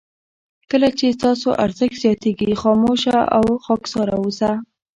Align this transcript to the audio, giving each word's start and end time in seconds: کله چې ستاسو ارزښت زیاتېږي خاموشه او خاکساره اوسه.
کله 0.71 0.89
چې 0.97 1.15
ستاسو 1.17 1.49
ارزښت 1.65 1.95
زیاتېږي 2.03 2.51
خاموشه 2.61 3.17
او 3.37 3.45
خاکساره 3.65 4.13
اوسه. 4.21 4.51